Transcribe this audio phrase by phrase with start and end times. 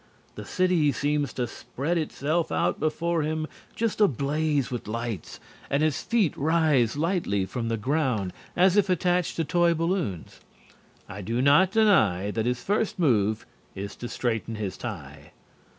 [0.33, 5.39] The city seems to spread itself out before him just ablaze with lights
[5.69, 10.39] and his feet rise lightly from the ground as if attached to toy balloons.
[11.07, 13.45] I do not deny that his first move
[13.75, 15.33] is to straighten his tie.